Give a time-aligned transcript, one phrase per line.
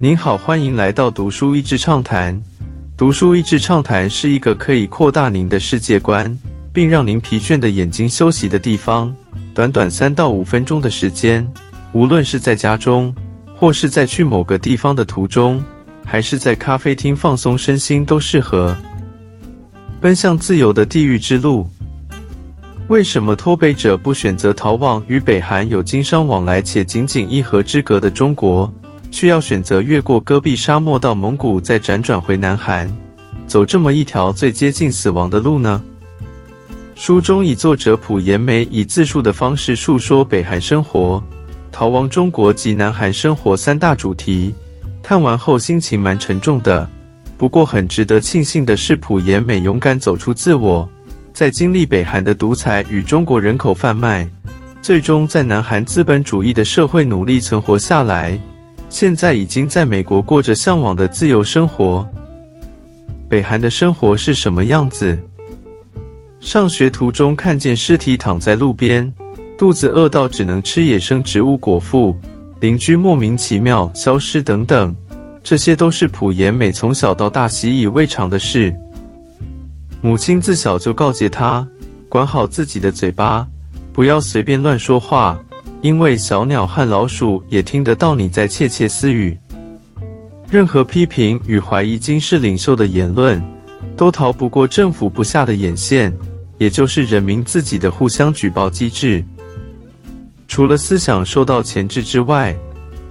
[0.00, 2.40] 您好，欢迎来到读书益智畅谈。
[2.96, 6.38] 读书益智畅谈是一个可以扩大您的世界观，
[6.72, 9.12] 并让您疲倦的眼睛休息的地方。
[9.52, 11.44] 短短三到五分钟的时间，
[11.90, 13.12] 无论是在家中，
[13.56, 15.60] 或是在去某个地方的途中，
[16.04, 18.76] 还是在咖啡厅放松身心，都适合。
[20.00, 21.68] 奔向自由的地狱之路。
[22.86, 28.72] 为什么脱北者不选择逃往与北韩有经商往来且仅仅一河之隔的中国，
[29.10, 32.90] 却要选择越过戈壁沙漠到蒙古，再辗转回南韩，
[33.46, 35.82] 走这么一条最接近死亡的路呢？
[36.94, 41.22] 书中以作者朴延美以自述的方式述说北韩生活、
[41.70, 44.54] 逃亡中国及南韩生活三大主题。
[45.00, 46.88] 看完后心情蛮沉重的，
[47.38, 50.88] 不过很值得庆幸的是，朴延美勇敢走出自我。
[51.32, 54.28] 在经历北韩的独裁与中国人口贩卖，
[54.82, 58.38] 最终在南韩资本主义的社会努力存活下来，
[58.88, 62.06] 现在已经在美国过着向往的自由生活。
[63.28, 65.18] 北韩的生活是什么样子？
[66.40, 69.12] 上学途中看见尸体躺在路边，
[69.58, 72.16] 肚子饿到只能吃野生植物果腹，
[72.60, 74.94] 邻居莫名其妙消失等等，
[75.42, 78.74] 这些都是朴妍美从小到大习以为常的事。
[80.00, 81.66] 母亲自小就告诫他，
[82.08, 83.46] 管好自己的嘴巴，
[83.92, 85.38] 不要随便乱说话，
[85.80, 89.38] 因为小鸟和老鼠也听得到你在窃窃私语。
[90.50, 93.42] 任何批评与怀疑金氏领袖的言论，
[93.96, 96.12] 都逃不过政府不下的眼线，
[96.56, 99.22] 也就是人民自己的互相举报机制。
[100.48, 102.56] 除了思想受到钳制之外，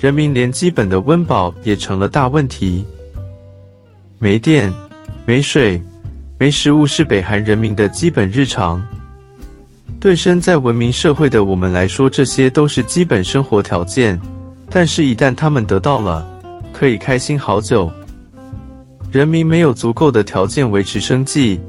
[0.00, 2.84] 人民连基本的温饱也成了大问题。
[4.18, 4.72] 没电，
[5.24, 5.80] 没水。
[6.38, 8.82] 没食物是北韩人民的基本日常。
[9.98, 14.20] 对身在文明社会的我们来说，这些都是基本生活条件。
[14.68, 16.26] 但是，一旦他们得到了，
[16.72, 17.90] 可以开心好久。
[19.10, 21.60] 人民没有足够的条件维持生计，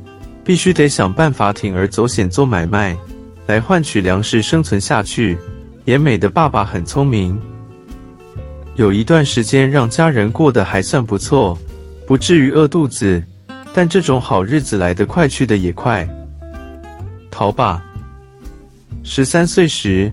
[0.44, 2.98] 必须得想办法铤而走险做买卖，
[3.45, 5.37] 来换取粮食生存下去。
[5.86, 7.39] 严美的爸爸很聪明，
[8.76, 11.58] 有一段时间让家人过得还算不错，
[12.05, 13.23] 不至于饿肚子。
[13.73, 16.05] 但这种好日子来得快，去得也快。
[17.30, 17.83] 逃吧！
[19.09, 20.11] 十三岁时，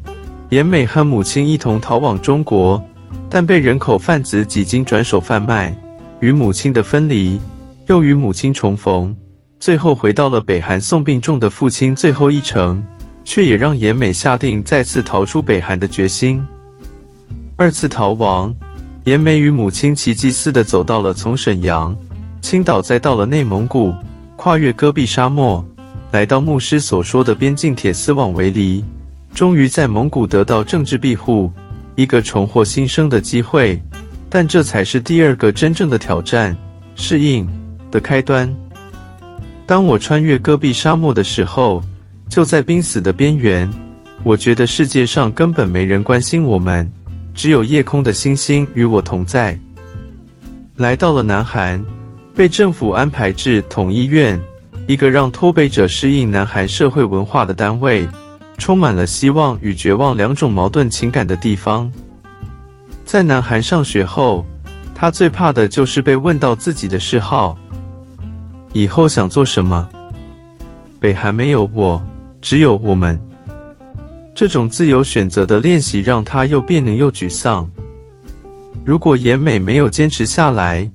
[0.51, 2.81] 严美和母亲一同逃往中国，
[3.29, 5.77] 但被人口贩子几经转手贩卖，
[6.21, 7.39] 与母亲的分离，
[7.89, 9.15] 又与母亲重逢，
[9.59, 12.83] 最后回到了北韩送病重的父亲最后一程，
[13.25, 16.41] 却也让严美下定再次逃出北韩的决心。
[17.57, 18.55] 二次逃亡，
[19.07, 21.95] 严美与母亲奇迹似的走到了从沈阳。
[22.41, 23.93] 青岛再到了内蒙古，
[24.37, 25.63] 跨越戈壁沙漠，
[26.15, 28.85] 来到牧师所说的边境铁丝网围篱，
[29.35, 31.51] 终于在蒙古得到政治庇护，
[31.97, 33.83] 一个重获新生的机会。
[34.31, 36.57] 但这才是第二个真正的挑战——
[36.95, 37.45] 适应
[37.91, 38.49] 的开端。
[39.67, 41.83] 当我穿越戈壁沙漠的时候，
[42.29, 43.69] 就在濒死的边缘。
[44.23, 46.89] 我觉得世界上根本没人关心我们，
[47.35, 49.59] 只有夜空的星星与我同在。
[50.77, 51.85] 来到了南韩。
[52.37, 54.41] 被政府安排至统一院，
[54.87, 58.07] 一个让脱北者适应南韩社会文化的单位，
[58.59, 61.91] 充满了希望与绝望两种矛盾情感的地方。
[63.05, 64.45] 在南韩上学后，
[64.95, 67.57] 他最怕的就是被问到自己的嗜好，
[68.75, 69.89] 以后想做什么。
[71.01, 72.03] 北韩没有我，
[72.43, 73.19] 只有我们。
[74.35, 77.71] 这种自由选择的练习让他又变扭又沮丧。
[78.85, 80.91] 如果严美没有坚持下来，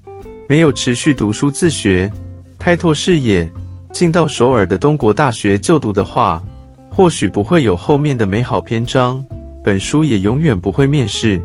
[0.48, 2.12] 没有持续读书自学，
[2.60, 3.50] 开拓视野，
[3.92, 6.42] 进到首尔的东国大学就读的话，
[6.90, 9.24] 或许不会有后面的美好篇章。
[9.64, 11.42] 本书也永远不会面世。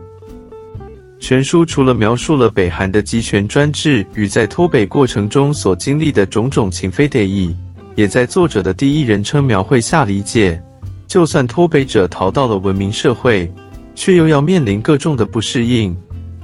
[1.19, 7.55] 全书除了描述了北韩的集权专制与在脱北过程中所经历的种种情非得已，
[7.97, 10.63] 也在作者的第一人称描绘下理解，
[11.09, 13.51] 就算脱北者逃到了文明社会，
[13.95, 15.97] 却又要面临各种的不适应。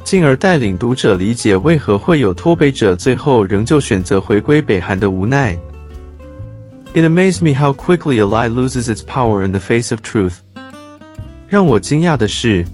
[0.03, 5.57] 进而带领读者理解为何会有脱北者最后仍旧选择回归北韩的无奈。
[6.93, 10.39] It amazed me how quickly a lie loses its power in the face of truth。
[11.49, 12.67] 让我惊讶的是，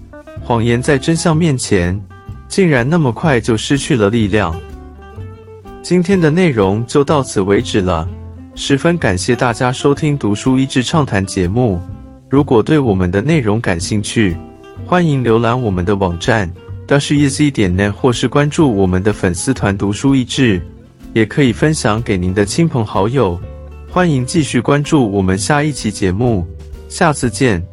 [0.43, 2.01] 谎言在真相面前
[2.49, 4.59] 竟然那么快就失去了力量。
[5.83, 8.09] 今天的内容就到此为止了，
[8.55, 11.79] 十分感谢大家收听《读书益智畅谈》节目。
[12.31, 14.35] 如果对我们的内容感兴趣，
[14.87, 16.51] 欢迎浏览我们的网站。
[16.87, 20.63] 到是 e z 点 net，或是关注我们的粉丝团“读书益智”，
[21.13, 23.39] 也可以分享给您的亲朋好友。
[23.97, 26.47] 欢迎继续关注我们下一期节目，
[26.87, 27.67] 下次见。